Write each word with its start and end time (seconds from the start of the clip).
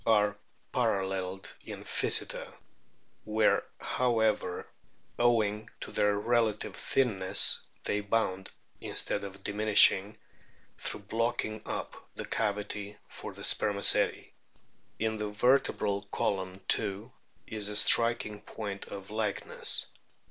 29) 0.05 0.23
are 0.29 0.37
paralleled 0.71 1.53
in 1.63 1.83
Pkyseter, 1.83 2.51
where, 3.23 3.63
however, 3.79 4.67
owing 5.19 5.69
to 5.79 5.91
their 5.91 6.17
relative 6.17 6.75
thinness, 6.75 7.61
they 7.83 7.99
bound, 8.01 8.51
instead 8.79 9.23
of 9.23 9.43
diminishing 9.43 10.17
through 10.79 11.01
blocking 11.01 11.61
up, 11.67 12.03
the 12.15 12.25
cavity 12.25 12.97
for 13.07 13.33
the 13.35 13.43
spermaceti. 13.43 14.33
In 14.97 15.17
the 15.17 15.27
vertebral 15.29 16.01
column 16.11 16.59
too 16.67 17.11
is 17.45 17.69
a 17.69 17.75
striking 17.75 18.41
point 18.41 18.87
of 18.87 19.11
likeness. 19.11 19.85